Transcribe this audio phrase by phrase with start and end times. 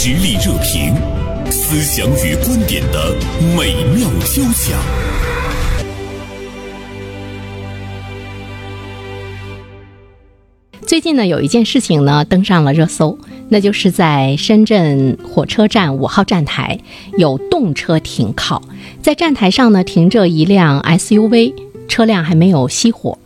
[0.00, 0.94] 实力热评，
[1.50, 3.12] 思想与观点的
[3.56, 4.78] 美妙交响。
[10.86, 16.78] 最近呢，有一件事情呢登上了热搜，那就是在深圳火车站五号站台
[17.16, 18.62] 有动车停靠，
[19.02, 21.52] 在站台上呢停着一辆 SUV，
[21.88, 23.18] 车辆还没有熄火。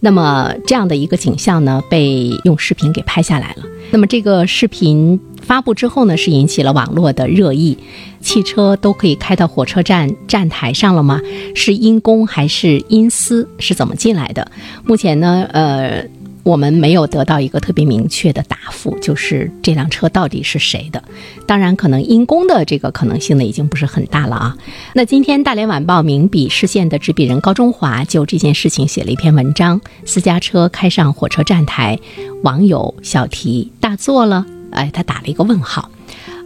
[0.00, 3.62] 那么这样的一个景象呢，被用视频给拍下来了。
[3.90, 7.78] 那么这个视频发布之后呢，是引起了网络的热议。
[8.20, 11.20] 汽车都可以开到火车站站台上了吗？
[11.54, 13.48] 是因公还是因私？
[13.58, 14.50] 是怎么进来的？
[14.84, 16.04] 目前呢，呃。
[16.44, 21.02] 我们没有得到一个特别明确的答复，就是这辆车到底是谁的。
[21.44, 24.56] 当然，可能因公的这个可能性呢，已经不是很大了啊。
[24.94, 31.98] 那今天《大连晚报》名笔视线的执笔人高中华就这件事情写了一篇文章：私家车开上火车站台，
[32.42, 34.46] 网友小题大做了。
[34.72, 35.90] 哎，他打了一个问号。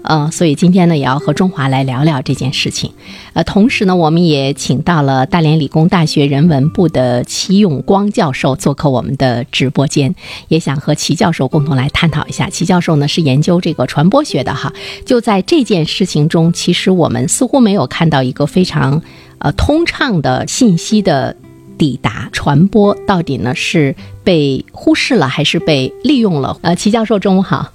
[0.05, 2.91] 呃，所以今天呢，也要和中华来聊聊这件事情。
[3.35, 10.13] 呃，同时呢，我们也请到了大连理工大学人文部的齐永光教授做客我们的直播间，
[10.49, 12.51] 也想和齐教授共同来探讨一下。
[12.51, 14.73] 齐教授呢是研究这个传播学的哈，
[15.07, 19.01] 就在这件事情中，其实我们似乎没有看到一个非常
[19.39, 21.37] 呃通畅的信息的
[21.79, 26.59] 抵达传播，到底呢是被忽视了还是被利用了？
[26.63, 27.71] 呃，齐教授，中午好。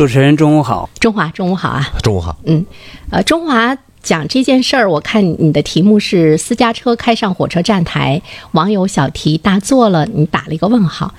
[0.00, 0.88] 主持人，中午好。
[0.98, 1.92] 中华，中午好啊。
[2.02, 2.34] 中午好。
[2.46, 2.64] 嗯，
[3.10, 11.14] 呃，中华讲这件事儿，我看你的题目是私家车开上火车站台，网友小题大做了，你打了一个问号。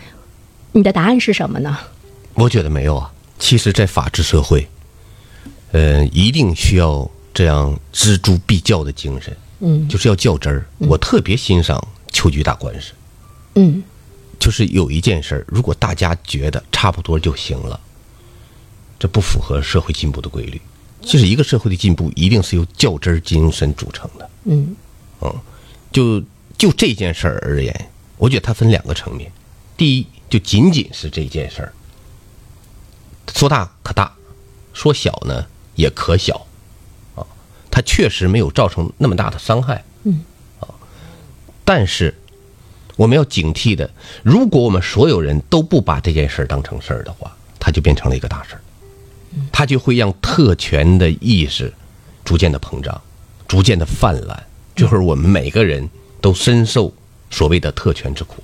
[0.72, 1.78] 你的答案是什么呢？
[2.34, 3.12] 我觉得没有啊。
[3.38, 4.68] 其实，在法治社会，
[5.74, 9.38] 呃，一定需要这样锱铢必较的精神。
[9.60, 10.66] 嗯，就是要较真儿。
[10.80, 11.80] 我特别欣赏
[12.12, 12.94] 秋菊打官司。
[13.54, 13.84] 嗯，
[14.40, 17.80] 就是有一件事儿，如果大家觉得差不多就行了。
[19.02, 20.62] 这不符合社会进步的规律。
[21.02, 24.30] 其实，一个社会的进步一定是由较真儿精神组成的。
[24.44, 24.76] 嗯，
[25.22, 25.36] 嗯，
[25.92, 26.24] 就
[26.56, 29.32] 就这件事儿而言，我觉得它分两个层面。
[29.76, 31.74] 第一，就仅仅是这件事儿，
[33.34, 34.14] 说大可大，
[34.72, 35.44] 说小呢
[35.74, 36.46] 也可小，
[37.16, 37.26] 啊，
[37.72, 39.84] 它确实没有造成那么大的伤害。
[40.04, 40.24] 嗯，
[40.60, 40.70] 啊，
[41.66, 42.14] 但是
[42.98, 43.90] 我们要警惕的，
[44.22, 48.62] 如果我们所有人都不把这件事儿当成事儿的话，它就变成了一个大事儿。
[49.52, 51.74] 它就会让特权的意识
[52.24, 53.02] 逐渐的膨胀，
[53.48, 54.38] 逐渐的泛滥，
[54.76, 56.94] 就是我们每个人都深受
[57.30, 58.44] 所谓的特权之苦。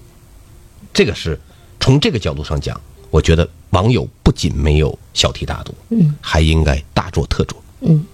[0.93, 1.39] 这个是
[1.79, 2.79] 从这个角度上讲，
[3.11, 7.61] 我觉得网友不仅没有小题大做，嗯，还应该大做特做。
[7.81, 8.05] 嗯，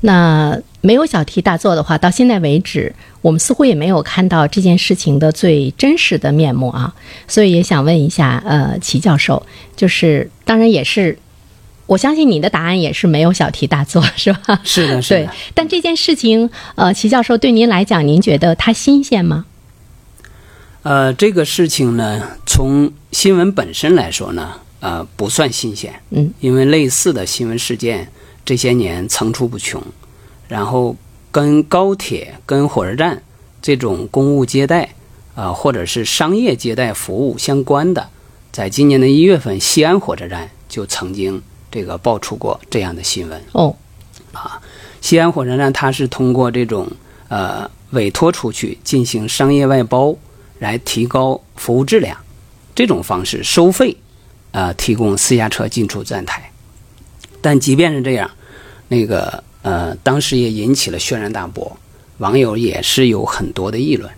[0.00, 6.94] 那没有小题大做的话，到现在为止，我们似乎也没有看到这件事情的最真实的面目啊。
[7.26, 9.44] 所以也想问一下，呃，齐教授，
[9.74, 11.18] 就是当然也是。
[11.92, 14.58] 我相信你的答案也是没有小题大做， 是吧？
[14.64, 15.26] 是的，是的。
[15.26, 19.44] 对，但这件事情，呃，齐教授对您来讲，您觉得它新鲜吗？
[20.84, 25.92] 呃，这个事情呢，从新闻本身来说呢，呃，不算新鲜。
[26.08, 28.08] 嗯，因为类似的新闻事件
[28.42, 29.82] 这些年层出不穷，
[30.48, 30.96] 然后
[31.30, 33.22] 跟高铁、跟火车站
[33.60, 34.88] 这种公务接待
[35.34, 38.08] 啊，或者是商业接待服务相关的，
[38.50, 41.42] 在今年的一月份，西安火车站就曾经。
[41.72, 43.74] 这个爆出过这样的新闻哦，
[44.32, 44.60] 啊，
[45.00, 46.86] 西安火车站它是通过这种
[47.28, 50.14] 呃委托出去进行商业外包
[50.58, 52.16] 来提高服务质量，
[52.74, 53.96] 这种方式收费，
[54.52, 56.52] 呃，提供私家车进出站台。
[57.40, 58.30] 但即便是这样，
[58.88, 61.76] 那个呃，当时也引起了轩然大波，
[62.18, 64.12] 网友也是有很多的议论。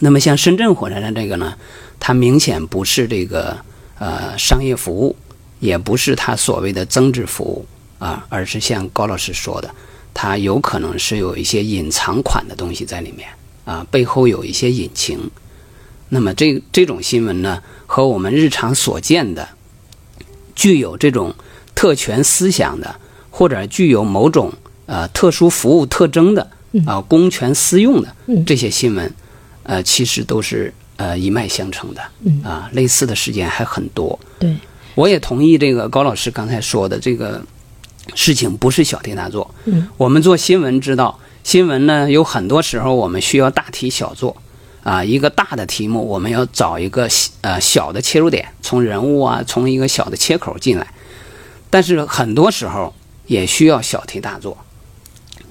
[0.00, 1.54] 那么像深圳火车站这个呢，
[1.98, 3.56] 它明显不是这个
[3.98, 5.16] 呃商业服务。
[5.60, 7.66] 也不是他所谓的增值服务
[7.98, 9.68] 啊，而是像高老师说的，
[10.14, 13.28] 它有可能是有一些隐藏款的东西在里面
[13.64, 15.30] 啊，背后有一些隐情。
[16.10, 19.48] 那么这这种新闻呢，和我们日常所见的
[20.54, 21.34] 具有这种
[21.74, 22.94] 特权思想的，
[23.30, 24.52] 或者具有某种
[24.86, 26.50] 呃特殊服务特征的
[26.86, 28.14] 啊公权私用的
[28.46, 29.12] 这些新闻，
[29.64, 32.00] 呃，其实都是呃一脉相承的
[32.48, 34.18] 啊，类似的事件还很多。
[34.38, 34.56] 对。
[34.98, 37.40] 我也同意这个高老师刚才说的，这个
[38.16, 39.48] 事情不是小题大做。
[39.66, 44.36] 嗯，我们做新闻知道，新闻呢有很多时候我们需要大题小做，
[44.82, 47.08] 啊，一个大的题目我们要找一个
[47.42, 50.92] 呃小的切入点，从人物啊，从一个小的切口进来。
[51.70, 52.92] 但是很多时候
[53.26, 54.58] 也需要小题大做，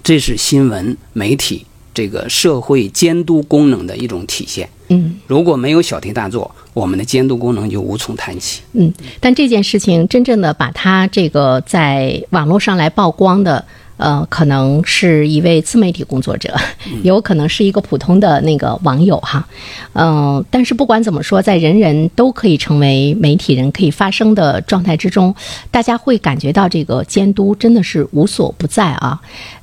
[0.04, 4.70] 这是新闻媒体这个社会监督功能的一种体现。
[4.90, 8.62] 嗯，如果没有小题大做，我们的监督功能就无从谈起。
[8.74, 13.66] 嗯，但这件事情真正的把它这个在网络上来曝光的，
[13.98, 16.56] 呃，可能是一位自媒体工作者，
[17.02, 19.48] 有可能是一个普通的那个网友哈，
[19.94, 25.34] 嗯、但是不管怎么说，在人人都可以成为媒体人、可以发声的状态之中，
[25.72, 29.20] 大家会感觉到这个监督真的是无所不在啊。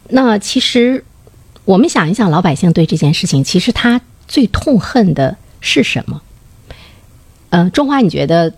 [0.09, 1.05] 那其实
[1.65, 6.21] 我们想一想，老百姓对这件事情，其实他最痛恨的是什么？
[7.55, 8.53] 呃，中华，你觉得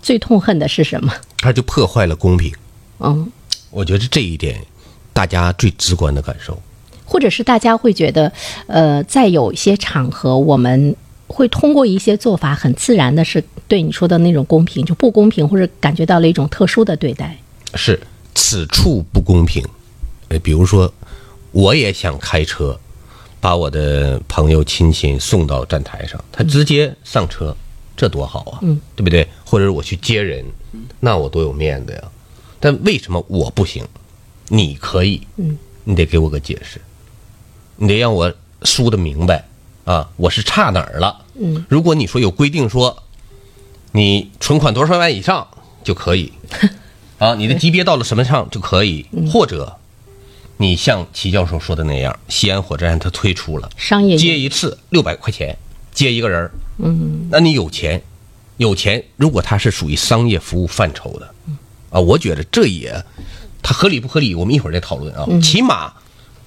[0.00, 1.12] 最痛恨的是什么？
[1.38, 2.52] 他就破坏了公平。
[3.00, 3.28] 嗯，
[3.70, 4.64] 我觉得这一点，
[5.12, 6.56] 大家最直观的感受。
[7.04, 8.32] 或者是大家会觉得，
[8.68, 10.94] 呃，在有一些场合，我们
[11.26, 17.36] 会通过一些做法，很自然的是对你说的那种公平就不公平，或者感觉到了一种特殊的对待。
[17.74, 17.98] 是
[18.36, 19.64] 此处不公平。
[20.28, 20.92] 呃，比如说，
[21.50, 22.78] 我也想开车，
[23.40, 27.56] 把我的朋友亲戚送到站台上，他直接上车，
[27.98, 29.26] 这多好啊，嗯，对不对？
[29.44, 30.44] 或者是我去接人，
[31.00, 32.02] 那我多有面子呀。
[32.60, 33.84] 但为什么我不行？
[34.48, 36.80] 你可以，嗯，你得给我个解释，
[37.76, 39.44] 你得让我输的明白
[39.84, 41.24] 啊，我是差哪儿了？
[41.34, 43.02] 嗯，如果你说有规定说，
[43.92, 45.46] 你存款多少万以上
[45.82, 46.32] 就可以，
[47.18, 49.76] 啊，你的级别到了什么上就可以，或者
[50.56, 55.56] 你像齐教授说的那样，西安火车站他推出了商业接一次六百块钱，
[55.98, 58.00] 接一个人儿，嗯，那你有钱，
[58.56, 61.34] 有钱，如果他是属于商业服务范畴的，
[61.90, 63.04] 啊，我觉得这也
[63.60, 65.26] 他合理不合理，我们一会儿再讨论啊。
[65.42, 65.92] 起码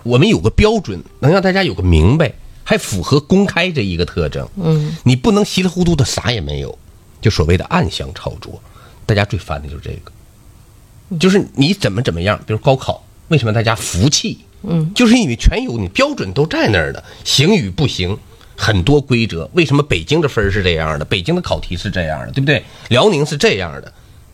[0.04, 2.34] 我们有个标准，能让大家有个明白，
[2.64, 4.48] 还符合公开这一个特征。
[4.56, 6.80] 嗯，你不能稀里糊涂的啥也没有，
[7.20, 8.64] 就所谓的暗箱操作，
[9.06, 14.40] 大家最烦的就是这个，就是你怎么怎么样，比如高考，为什么大家服气？
[14.64, 18.18] 嗯，就是因为全有你标准都在那儿的，行与不行，
[18.62, 19.50] 很多规则。
[19.54, 21.04] 为什么北京的分儿是这样的？
[21.04, 22.64] 北京的考题是这样的，对不对？
[22.90, 23.92] 辽宁是这样的，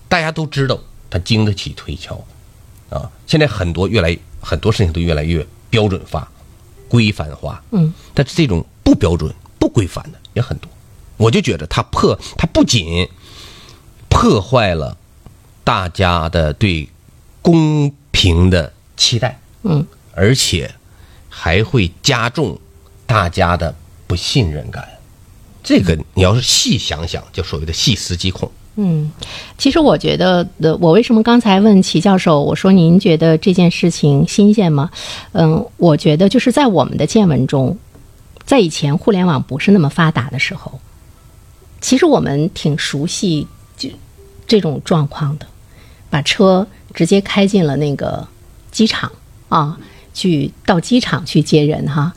[0.09, 0.77] 大家都知道，
[1.09, 2.21] 它经得起推敲，
[2.89, 6.29] 啊，现在很多越来很多事情都越来越标准化、
[6.89, 10.69] 规范化，嗯，但是这种不标准、不规范的也很多。
[11.15, 13.07] 我就觉得它破，它不仅
[14.09, 14.97] 破坏了
[15.63, 16.89] 大家的对
[17.41, 20.75] 公平的期待，嗯，而且
[21.29, 22.59] 还会加重
[23.05, 23.73] 大家的
[24.07, 24.87] 不信任感。
[25.63, 28.49] 这个你要是细想想，就所谓的细思极恐。
[28.79, 29.11] 嗯，
[29.57, 34.89] 其实我觉得，呃，我为什么刚才问齐教授，我说您觉得这件事情新鲜吗？
[35.31, 37.75] 嗯，我觉得就是在我们的见闻中，
[38.45, 40.79] 在以前互联网不是那么发达的时候，
[41.81, 43.89] 其实我们挺熟悉就
[44.47, 45.47] 这种状况的，
[46.11, 48.27] 把车直接开进了那个
[48.71, 49.11] 机场
[49.49, 49.75] 啊，
[50.13, 52.13] 去到机场去接人哈。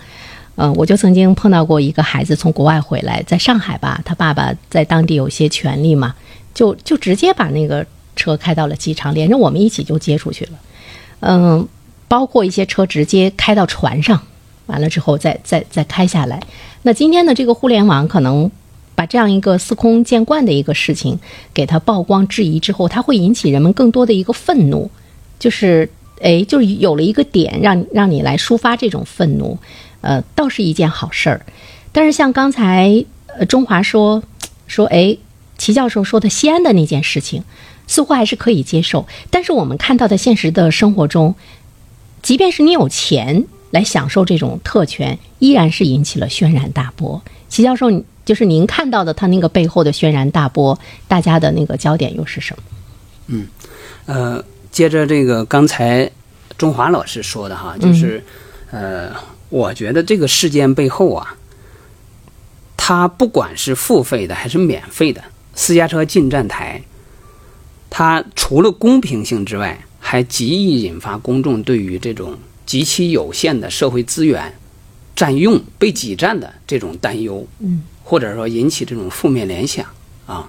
[0.61, 6.15] 呃，我就曾经碰到过一个孩子从国外回来，在上海吧，他爸爸在当地有些权利嘛，
[6.53, 10.51] 就就直接把那个车开到了机场，连着我们一起就接出去了。
[11.21, 11.67] 嗯，
[12.09, 14.21] 包括一些车直接开到船上，
[14.67, 16.39] 完了之后再再再开下来。
[16.83, 18.51] 那今天的这个互联网可能
[18.95, 21.19] 把这样一个司空见惯的一个事情
[21.55, 24.91] 给它曝光质疑之后，它会引起人们更多的一个愤怒，
[25.39, 25.89] 就是
[26.21, 29.57] 哎，就是有了一个点让让你来抒发这种愤怒。
[30.01, 31.45] 呃，倒是一件好事儿，
[31.93, 33.05] 但是像刚才
[33.39, 34.23] 呃中华说
[34.67, 35.17] 说，哎，
[35.59, 37.45] 齐教授说的西安的那件事情，
[37.87, 39.07] 似乎还是可以接受。
[39.31, 41.35] 但是我们看到的现实的生活中，
[42.23, 47.21] 即便是你有钱来享受这种特权，依然是引起了轩然大波。
[47.49, 47.91] 齐教授，
[48.25, 52.63] 就是您看到的他那个背后的轩然大波，大家的那个焦点又是什么？
[53.27, 53.47] 嗯
[54.07, 56.11] 呃，接着这个刚才
[56.57, 58.23] 中华老师说的哈，就是、
[58.71, 59.11] 呃，
[59.51, 61.37] 我觉得这个事件背后啊，
[62.77, 65.23] 它不管是付费的还是免费的，
[65.55, 66.83] 私家车进站台，
[67.91, 74.57] 它除了公平性之外，还极易引发公众对于这种极其有限的社会资源
[75.15, 79.85] 占用、被挤占的这种担忧，嗯，或者说引起这种负面联想
[80.27, 80.49] 啊。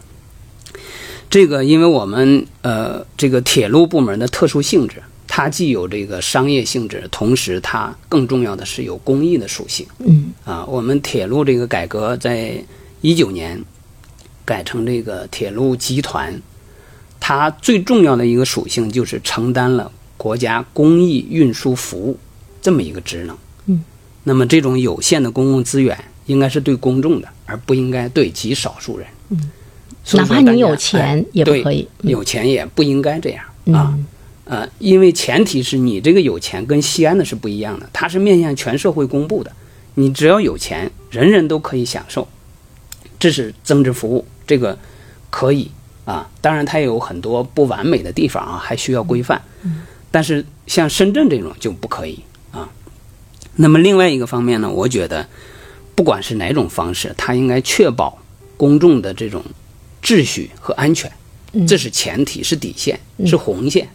[1.30, 5.02] 这个，因为我们呃这个铁路部门的特殊性质，
[5.34, 9.88] 它既有这个商业性质，同时它更重要的是有公益的属性。
[10.00, 12.62] 嗯啊，我们铁路这个改革在
[13.00, 13.58] 一九年
[14.44, 16.38] 改成这个铁路集团，
[17.18, 22.20] 它最重要的一个属性就是承担了国家公益运输服务
[22.62, 23.38] 这么一个职能。
[23.68, 23.82] 嗯，
[24.26, 29.08] 那么这种有限的公共资源应该是对公众的，而不应该对极少数人。
[29.30, 29.50] 嗯，
[30.12, 33.96] 哪怕你有钱也不可以嗯有钱也不应该这样啊。
[33.96, 34.06] 嗯
[34.52, 39.52] 呃，因为前提是你这个有钱跟西安的是不一样的，它是面向全社会公布的。
[39.94, 42.28] 你只要有钱，人人都可以享受，
[43.18, 44.78] 这是增值服务，这这个
[45.30, 45.72] 可以
[46.04, 46.30] 啊。
[46.42, 49.42] 当然，它也有很多不完美的地方啊，还需要规范。
[50.12, 52.20] 但是像深圳这种就不可以
[52.52, 52.70] 啊。
[53.56, 55.26] 那么另外一个方面呢，我觉得
[55.96, 58.22] 不管是哪种方式，它应该确保
[58.58, 59.42] 公众的这种
[60.04, 61.10] 秩序和安全，
[61.66, 63.88] 这是前提，是底线，是红线。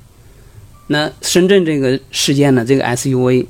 [0.88, 3.46] 那深圳这个事件呢，这个 SUV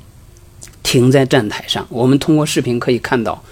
[0.83, 3.43] 停在站台上，我们通过视频可以看到，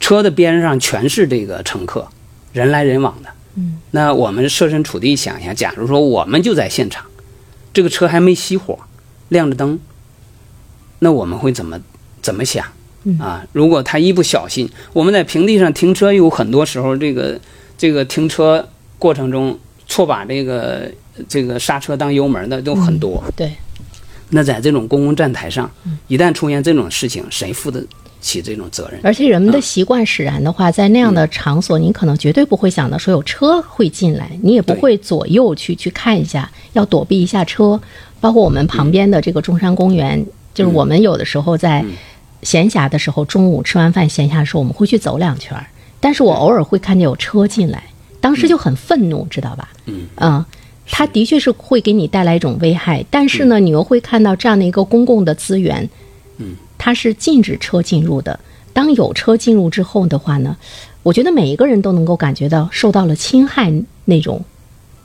[0.00, 2.08] 车的边上全是这个乘客，
[2.52, 3.30] 人来人往的。
[3.54, 7.06] 嗯，那我们设身处地想一下，假如说我们就在现场，
[7.72, 8.78] 这个车还没熄火，
[9.28, 9.78] 亮着灯，
[10.98, 11.80] 那我们会怎么
[12.20, 12.66] 怎么想？
[13.20, 17.40] 啊，如果他一不小心，我们在平地上停车，有很多时候这个
[17.78, 18.68] 这个停车
[18.98, 19.56] 过程中
[19.86, 20.90] 错把这个
[21.28, 23.22] 这个刹车当油门的都很多。
[23.34, 23.52] 对，
[24.30, 25.70] 那在这种公共站台上，
[26.08, 27.84] 一旦出现这种事情，谁负得
[28.20, 29.00] 起这种责任？
[29.02, 37.80] 而且人们的习惯使然的话，在那样的场所，您可能绝对不会想到说有车会进来，你也不会左右去去看一下，要躲避一下车。
[38.18, 41.84] 包括我们旁边的这个中山公园，就是我们有的时候在
[42.42, 45.66] 闲暇的时候，中午吃完饭闲暇的时候，我们会去走两圈儿。
[46.00, 47.82] 但是我偶尔会看见有车进来，
[48.20, 49.68] 当时就很愤怒，知道吧？
[49.84, 50.06] 嗯。
[50.16, 50.44] 嗯，
[50.88, 55.88] 它的确是会给你带来一种危害，但是呢，你又会看到这样的一个公共的资源，
[56.38, 58.38] 嗯，它是禁止车进入的。
[58.72, 60.56] 当有车进入之后的话呢，
[61.02, 63.72] 我觉得每一个人都能够感觉到受到了侵害
[64.04, 64.44] 那种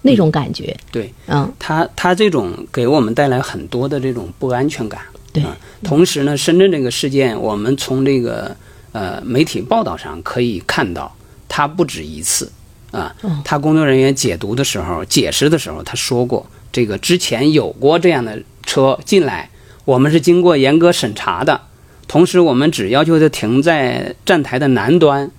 [0.02, 1.14] 那种感觉，对。
[1.28, 5.02] 嗯，他他这种给我们带来很多的这种不安全感。
[5.34, 8.54] 对啊，同时呢，深圳这个事件，我们从这个
[8.92, 11.16] 呃媒体报道上可以看到，
[11.48, 12.52] 它不止一次
[12.92, 13.16] 啊。
[13.44, 19.50] 他工作人员解读的时候、解释的时候，他说过，这个之前有过这样的车进来，
[19.86, 21.62] 我们是经过严格审查的，
[22.08, 25.32] 同时我们只要求它停在站台的南端。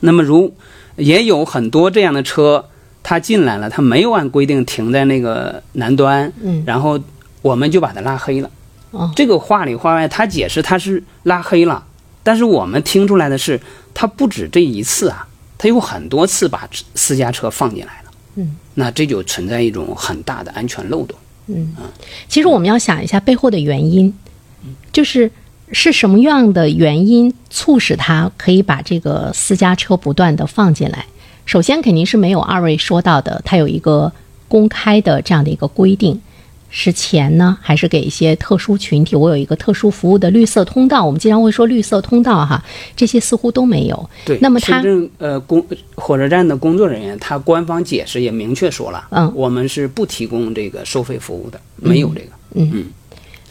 [0.00, 0.54] 那么如
[0.96, 2.66] 也有很多这样的车，
[3.02, 7.00] 它进来了，它没有按规定停在那个南端，嗯然后
[7.42, 8.50] 我们就把它拉黑了。
[8.90, 11.84] 哦这个话里话外，他解释他是拉黑了，
[12.22, 13.60] 但是我们听出来的是，
[13.92, 15.26] 他不止这一次啊，
[15.64, 18.10] 他有很多次把私家车放进来了。
[18.34, 21.16] 嗯，那这就存在一种很大的安全漏洞。
[21.46, 21.84] 嗯，嗯
[22.28, 24.12] 其实我们要想一下背后的原因，
[24.92, 25.30] 就是
[25.72, 31.06] 是什么样的原因促使他可以把这个私家车不断的放进来？
[31.46, 34.12] 首先肯定是没有二位说到的，它有一个
[34.48, 36.20] 公开的这样的一个规定。
[36.76, 39.14] 是钱呢，还是给一些特殊群体？
[39.14, 42.60] 我有一个特殊服务的绿色通道，我们经常会说绿色通道哈，
[42.96, 44.10] 这些似乎都没有。
[44.24, 45.64] 对，那么他深圳呃工
[45.94, 52.26] 火车站的工作人员，他官方解释也明确说了，嗯我们是不提供这个收费服务的，没有这个。
[52.54, 52.86] 嗯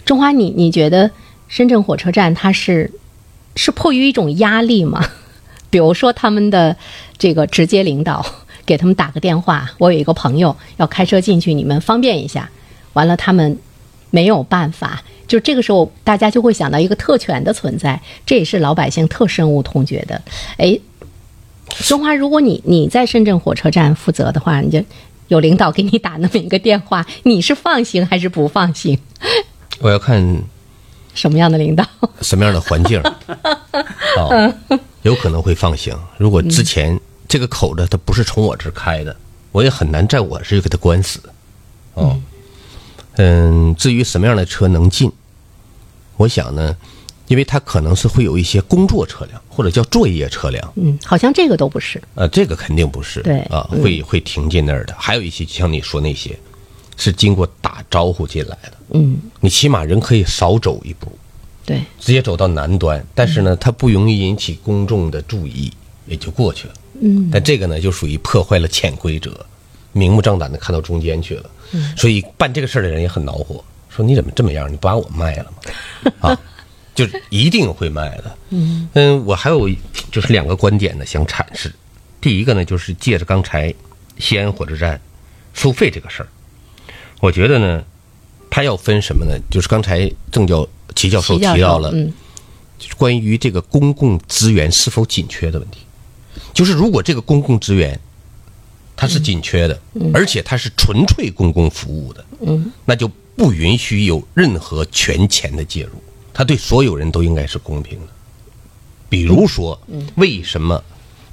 [0.04, 1.10] 中华，你你觉得
[1.48, 2.92] 深圳火车站它是
[3.56, 5.02] 是迫于一种压力吗？
[5.72, 6.76] 比如说他们的
[7.18, 8.26] 这个直接领导
[8.66, 12.50] 给他们打个电话，我有一个朋友要开车进去，你们方便一下。
[12.94, 13.58] 完了，他们
[14.10, 20.22] 没有办法，就这个时候大家就会想到一个特权的存在，这也是老百姓特深恶痛绝的。
[20.58, 20.80] 哎，
[21.80, 24.84] 中华，如果你你在深圳火车站负责的话，你就
[25.30, 28.98] 有领导给你打那么一个电话，你是放行还是不放行？
[29.80, 30.44] 我要看
[31.16, 31.86] 什么样的领导？
[32.22, 33.02] 什么样的环境，
[34.18, 34.54] 哦，
[35.02, 35.98] 有可能会放行。
[36.18, 39.16] 如果之前这个口子它不是从我这儿开的，
[39.52, 41.20] 我也很难在我这儿给他关死。
[41.96, 42.24] 哦，嗯，
[43.76, 45.12] 至于什么样的车能进，
[46.18, 46.76] 我想呢，
[47.28, 52.02] 因为它可能是会有一些工作车辆或者叫作业车辆，嗯，好像这个都不是。
[52.16, 54.96] 呃，这个肯定不是，对啊，会会停进那儿的。
[54.98, 56.38] 还有一些像你说那些，
[56.98, 61.12] 是经过打招呼进来的，嗯，你起码人可以少走一步。
[61.66, 65.72] 对，直接走到南端，但是呢，它不容易引起公众的注意，
[66.06, 66.74] 也就过去了。
[67.02, 69.46] 嗯，但这个呢，就属于破坏了潜规则，
[69.94, 71.50] 明目张胆的看到中间去了。
[71.72, 74.70] 嗯，所以办这个事儿的人也很恼火，说你怎么这么样？
[74.70, 76.12] 你不把我卖了吗？
[76.30, 76.40] 啊，
[76.94, 78.38] 就是一定会卖的。
[78.50, 79.70] 嗯嗯，我还有
[80.12, 81.74] 就是两个观点呢，想阐释。
[82.20, 83.74] 第一个呢，就是借着刚才
[84.18, 85.00] 西安火车站
[85.54, 86.28] 收费这个事儿，
[87.20, 87.84] 我觉得呢，
[88.50, 89.38] 他要分什么呢？
[89.50, 92.14] 就是刚才郑教齐教授提到了，嗯
[92.80, 95.80] 就是关于这个公共资源是否紧缺的问题。
[96.54, 98.00] 就是如果这个公共资源
[99.04, 99.78] 它是紧缺的，
[100.14, 103.06] 而且它是纯粹公共服务的，嗯，那就
[103.36, 106.02] 不允许有任何权钱的介入，
[106.34, 108.08] 它对所有人都应该是公平的。
[109.10, 109.78] 比如说，
[110.16, 110.82] 为什么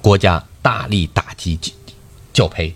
[0.03, 1.73] 国家大力打击教
[2.33, 2.75] 教培？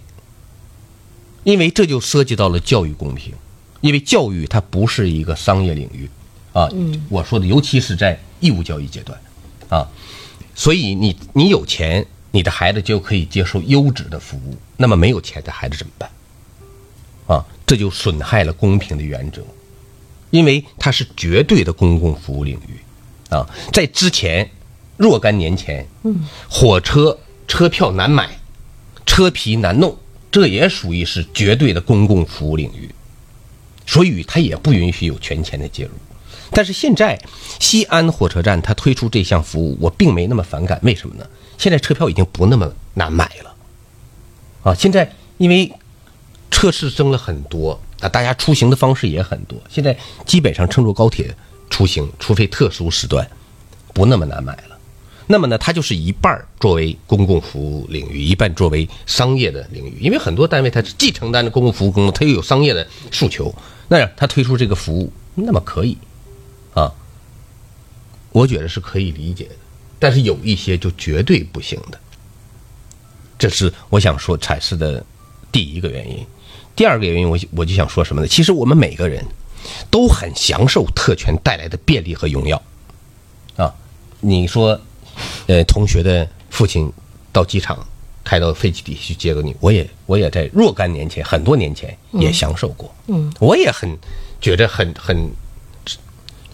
[1.43, 3.35] 因为这就涉及到了教育公平，
[3.81, 6.09] 因为教育它不是一个商业领域
[6.53, 6.69] 啊。
[7.09, 9.21] 我说的，尤其是在义务教育阶段
[9.69, 9.91] 啊，
[10.55, 14.57] 所以你你有钱，你的孩子就可以接受优质的服务。
[14.77, 16.11] 那么没有钱的孩子怎么办？
[17.29, 19.41] 啊，这就损害了公平的原则，
[20.31, 22.81] 因为它是绝对的公共服务领域。
[23.31, 24.51] 啊，在之前
[24.97, 28.29] 若干年前，嗯，火车车票难买，
[29.07, 29.97] 车皮难弄，
[30.33, 32.93] 这也属于是绝对的公共服务领域，
[33.87, 35.91] 所以它也不允许有权钱的介入。
[36.51, 37.17] 但是现在
[37.61, 40.81] 西安火车站它推出这项服务，我并没那么反感。
[40.83, 41.25] 为什么呢？
[41.59, 43.55] 现在车票已经不那么难买了，
[44.63, 45.73] 啊，现在因为
[46.51, 49.97] 车次增了很多啊，大家出行的方式也很多，现在
[50.27, 51.35] 基本上乘坐高铁
[51.71, 53.29] 出行，除非特殊时段，
[53.93, 54.79] 不那么难买了。
[55.27, 59.97] 那么呢，它就是一半儿作为公共服务领域，一半作为商业的领域。
[59.99, 63.55] 因为很多单位它既承担着公共服务功能，它又有商业的诉求，
[63.89, 65.97] 那样它推出这个服务，那么可以。
[66.75, 66.93] 啊，
[68.33, 69.57] 我觉得是可以理解的，
[69.99, 71.99] 但是有一些就绝对不行的，
[73.39, 75.05] 这是我想说阐释的
[75.51, 76.27] 第一个原因。
[76.77, 78.29] 第二个原因，我我就想说什么呢？
[78.29, 79.25] 其实我们每个人
[79.91, 82.61] 都很享受特权带来的便利和荣耀
[83.57, 83.73] 啊。
[84.21, 84.81] 你说，
[85.47, 86.93] 呃，同学的父亲
[87.33, 87.87] 到机场
[88.25, 93.97] 开到飞机底下去接个你，我也我也在若干年前，很多年前也享受过，嗯，我也很
[94.41, 95.31] 觉得很很。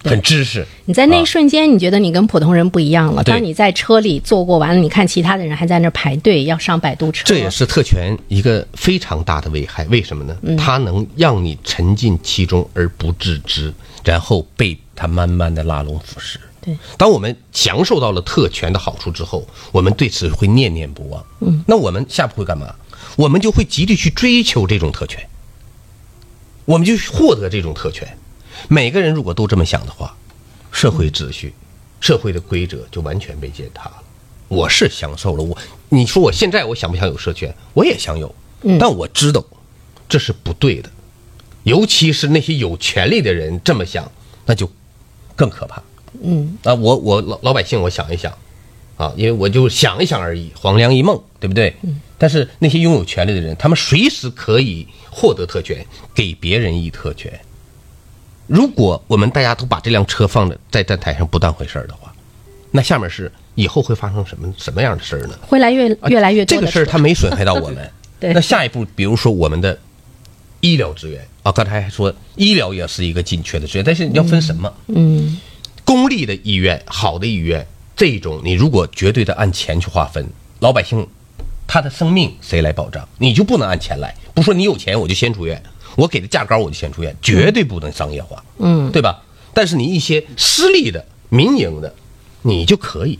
[0.02, 3.22] 很知识，你在那一瞬间，你觉得你跟普通人不一样了。
[3.22, 7.24] 当你在车里坐过完了，你看其他的人还在那排队要上摆渡车。
[7.26, 9.84] 这也是特权一个非常大的危害。
[9.86, 10.56] 为什么呢？
[10.56, 16.36] 它能让你沉浸其中而不自知，然后被它慢慢的拉拢腐蚀。
[16.62, 21.24] 对，当我们享受到了特权的好处之后，我们对此会念念不忘。
[21.40, 22.74] 嗯，那我们下步会干嘛？
[23.16, 25.26] 我们就会极力去追求这种特权，
[26.64, 28.08] 我们就获得这种特权。
[28.68, 30.16] 每个人如果都这么想的话，
[30.70, 31.52] 社会秩序、
[32.00, 33.94] 社会的规则就完全被践踏了。
[34.48, 35.56] 我是享受了我，
[35.88, 37.54] 你说我现在我想不想有社权？
[37.72, 38.34] 我也想有，
[38.78, 39.44] 但我知道
[40.08, 40.90] 这是不对的。
[41.62, 44.10] 尤其是那些有权利的人这么想，
[44.46, 44.70] 那就
[45.36, 45.82] 更可怕。
[46.22, 48.36] 嗯啊，我我老老百姓，我想一想
[48.96, 51.76] 啊，因为我就想一想而已，黄粱一梦，对不对？
[51.82, 52.00] 嗯。
[52.18, 57.40] 但是那些拥有权利的人，他们随时可以获得特权，给别人以特权。
[58.50, 62.12] 如果我们大家都把这辆车放在在站台上不当回事儿的话，
[62.72, 65.38] 那下面是以后会发生什么什么样的事儿呢？
[65.42, 66.56] 会来越越来越多。
[66.56, 67.88] 这个事儿它没损害到我们。
[68.18, 68.32] 对。
[68.32, 69.78] 那下一步，比如说我们的
[70.58, 74.74] 医疗资源啊，刚才还说医疗也是一个紧缺的资源，但是你要分什么？
[74.88, 75.38] 嗯。
[75.84, 80.26] 公立的医院，好的医院，这种你如果绝对的按钱去划分，
[80.58, 81.06] 老百姓
[81.68, 83.08] 他的生命谁来保障？
[83.18, 85.62] 你就不能按钱来，不说你有钱我就先出院。
[86.00, 89.22] 我给的价高，我就先出院，绝对不能商业化，嗯，对吧？
[89.52, 91.94] 但是你一些私立的、民营的，
[92.40, 93.18] 你就可以，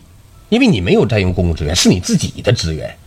[0.49, 2.97] 因为你没有占用公共资源，是你自己的资源，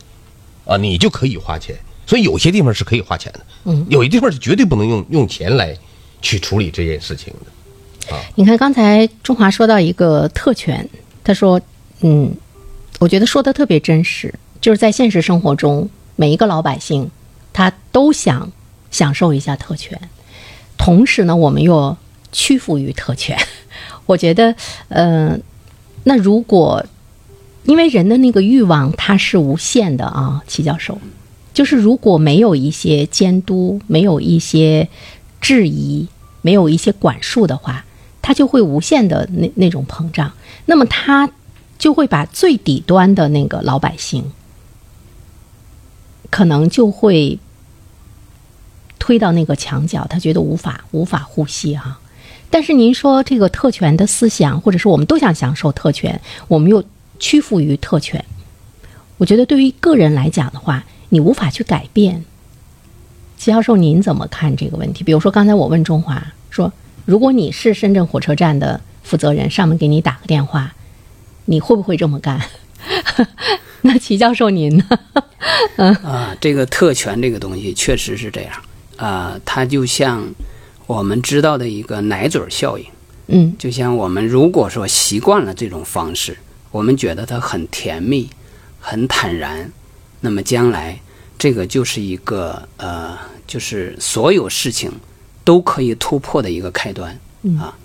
[0.64, 1.74] 啊，你就可以花钱。
[2.06, 5.76] 所以有些地方是可以花钱的，嗯，有些地方是绝对不能用用钱来
[6.22, 8.22] 去处理这件事情的，啊。
[8.36, 10.88] 你看刚才中华说到一个特权，
[11.24, 11.60] 他说，
[12.02, 12.32] 嗯，
[13.00, 17.10] 我觉得说的特别真实，就是在现实生活中，每一个老百姓
[17.52, 18.52] 他都想。
[18.94, 20.00] 享受一下特权，
[20.78, 21.96] 同时呢，我们又
[22.30, 23.36] 屈服于特权。
[24.06, 24.54] 我觉得，
[24.86, 25.36] 呃，
[26.04, 26.86] 那如果
[27.64, 30.96] 因为人的那个欲望它是无限的啊，齐教授，
[31.52, 34.88] 就是如果没有一些监督，没有一些
[35.40, 36.06] 质疑，
[36.42, 37.84] 没有一些管束的话，
[38.22, 40.30] 它就会无限的那那种膨胀。
[40.66, 41.28] 那么，它
[41.76, 44.30] 就会把最底端的那个老百姓，
[46.30, 47.40] 可能就会。
[49.04, 51.98] 推到那个墙角，他觉得无法无法呼吸哈。
[52.48, 56.82] 但是您说这个特权的思想，或者是我们都想享受特权，我们又
[57.18, 58.24] 屈服于特权。
[59.18, 62.24] 我觉得对于个人来讲的话，你无法去改变。
[63.36, 65.04] 齐教授，您怎么看这个问题？
[65.04, 66.72] 比如说刚才我问中华说，
[67.04, 70.74] 如果你是深圳火车站的负责人，上门给你打个电话，
[71.44, 72.40] 你会不会这么干？
[73.82, 74.84] 那齐教授您呢？
[75.76, 78.52] 嗯啊，这个特权这个东西确实是这样。
[78.96, 80.32] 啊，它就像
[80.86, 82.84] 我们知道的一个奶嘴效应，
[83.26, 86.36] 嗯，就像我们如果说习惯了这种方式，
[86.70, 88.28] 我们觉得它很甜蜜、
[88.78, 89.72] 很坦然，
[90.20, 91.00] 那么将来
[91.36, 94.92] 这个就是一个呃，就是所有事情
[95.42, 97.18] 都可以突破的一个开端
[97.58, 97.76] 啊，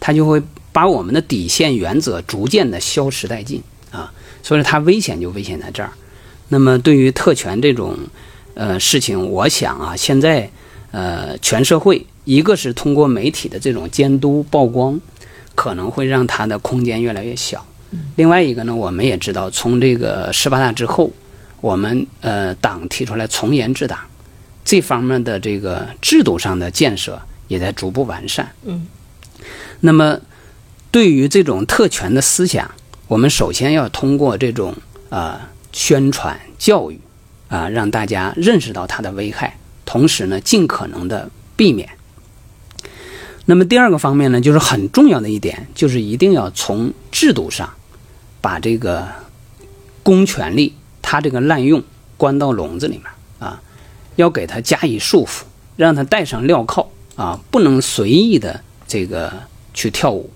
[0.00, 5.92] 它就会把我们的底线原则逐渐的消失殆尽啊，所以它危险就危险在这儿。
[6.48, 7.98] 那么对于特权这种。
[8.54, 10.50] 呃，事情我想啊，现在，
[10.92, 15.00] 呃，全社会一个是通过媒体的这种监督曝光，
[15.54, 17.64] 可能会让它的空间越来越小。
[18.16, 21.10] 另外一个呢，我们也知道，从这个十八大之后，
[21.60, 23.98] 我们呃党提出来从严治党，
[24.64, 28.50] 这方面的这个制度上的建设也在逐步完善。
[28.64, 28.86] 嗯，
[29.80, 30.18] 那么
[30.90, 32.70] 对于这种特权的思想，
[33.06, 34.74] 我们首先要通过这种
[35.08, 35.40] 呃
[35.72, 36.98] 宣传教育
[37.54, 41.88] 啊、让大家认识到它的危害，同时呢，尽可能的避免。
[43.44, 47.72] 那么第二个方面呢，就是很重要的一点，就是一定要从制度上
[48.40, 49.06] 把这个
[50.02, 51.80] 公权力它这个滥用
[52.16, 53.04] 关到笼子里面
[53.38, 53.62] 啊，
[54.16, 55.42] 要给它加以束缚，
[55.76, 59.32] 让它戴上镣铐啊，不能随意的这个
[59.72, 60.28] 去跳舞，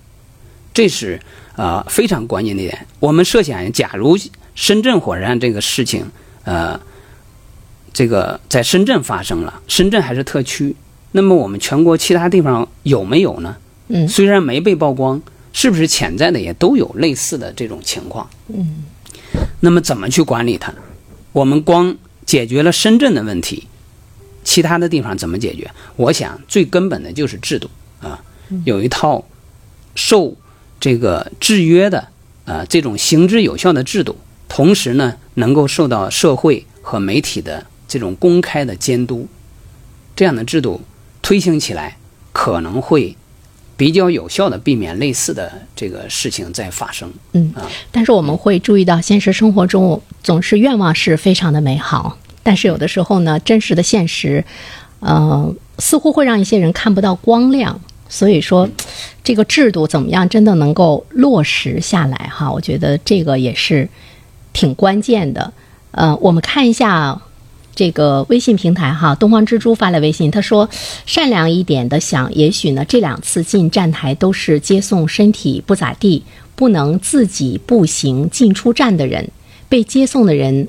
[0.73, 1.19] 这是
[1.57, 2.87] 啊非常关键的一点。
[3.01, 4.17] 我们设想，假如
[4.55, 6.05] 深圳火车站这个事情，
[6.43, 6.79] 呃，
[7.99, 10.73] 这个在深圳发生了，深圳还是特区，
[11.11, 13.57] 那么我们全国其他地方有没有呢？
[13.89, 18.29] 嗯虽然没被曝光，是不是潜在的也都有类似的这种情况？
[18.47, 18.85] 嗯，
[19.59, 20.73] 那么怎么去管理它？
[21.33, 21.93] 我们光
[22.25, 23.67] 解决了深圳的问题，
[24.45, 25.69] 其他的地方怎么解决？
[25.97, 28.23] 我想最根本的就是制度啊，
[28.63, 29.25] 有一套
[29.93, 30.33] 受
[30.79, 32.07] 这个制约的
[32.45, 34.15] 啊这种行之有效的制度，
[34.47, 39.27] 同时呢能够受到社会和媒体的这种公开的监督，
[40.15, 40.79] 这样的制度
[41.21, 41.97] 推行起来
[42.31, 43.17] 可能会
[43.75, 47.11] 比较有效的避免类似的这个事情再发生。
[47.33, 54.45] 嗯啊，但是我们会注意到，现实生活中总是愿望是非常的美好，但是有的时候呢，真实的现实，
[54.99, 57.81] 呃，似乎会让一些人看不到光亮。
[58.11, 58.67] 所以说，
[59.23, 62.51] 这个制度怎么样真的能够落实下来哈？
[62.51, 63.87] 我觉得这个也是
[64.51, 65.53] 挺关键的。
[65.91, 67.21] 呃，我们看一下
[67.79, 70.69] 这个微信平台哈，东方之珠发来微信，他说
[71.07, 76.21] ：“善良一点的想，也许呢这两次进站台都是接送身体不咋地，
[76.57, 79.29] 不能自己步行进出站的人，
[79.69, 80.67] 被接送的人，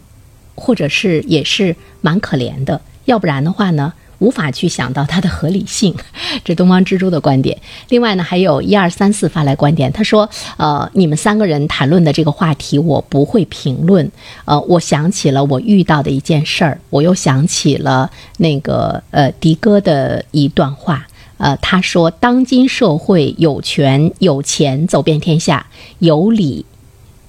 [0.55, 5.95] 或者是也是蛮可怜的，要不然的话呢？”无法去想到它的合理性，
[6.45, 7.59] 这东方之珠的观点。
[7.89, 14.11] 另外呢，还有一二三四发来观点，他说：“呃，你们三个人谈论的这个话题，我不会评论。
[14.45, 21.07] 呃，我想起了我遇到的一件事儿，我又想起了那个呃迪哥的一段话。
[21.39, 25.67] 呃，他说：当今社会有权有钱走遍天下，
[25.99, 26.67] 有理，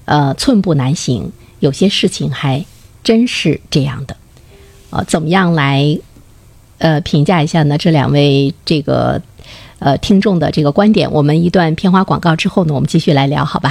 [0.04, 1.32] 呃寸步难行。
[1.60, 2.62] 有些事情还
[3.02, 4.16] 真是这样的。
[4.90, 5.98] 呃，怎么样来？”
[6.82, 9.22] 呃，评价一下呢，这两位这个
[9.78, 11.10] 呃听众的这个观点。
[11.12, 13.70] 我们一段片花广告之后呢，我们继续来聊，好吧？